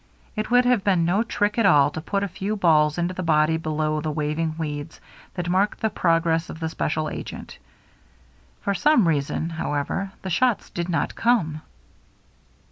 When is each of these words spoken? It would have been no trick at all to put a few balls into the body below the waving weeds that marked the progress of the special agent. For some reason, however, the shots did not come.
It 0.35 0.49
would 0.49 0.65
have 0.65 0.83
been 0.83 1.05
no 1.05 1.21
trick 1.21 1.59
at 1.59 1.65
all 1.67 1.91
to 1.91 2.01
put 2.01 2.23
a 2.23 2.27
few 2.27 2.55
balls 2.55 2.97
into 2.97 3.13
the 3.13 3.21
body 3.21 3.55
below 3.57 4.01
the 4.01 4.09
waving 4.09 4.55
weeds 4.57 4.99
that 5.35 5.47
marked 5.47 5.79
the 5.81 5.91
progress 5.91 6.49
of 6.49 6.59
the 6.59 6.69
special 6.69 7.07
agent. 7.07 7.59
For 8.61 8.73
some 8.73 9.07
reason, 9.07 9.51
however, 9.51 10.11
the 10.23 10.31
shots 10.31 10.71
did 10.71 10.89
not 10.89 11.13
come. 11.13 11.61